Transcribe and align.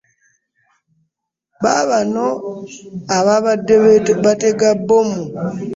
Baabano 1.61 2.25
ababadde 3.17 3.75
batega 4.25 4.69
bbomu. 4.79 5.21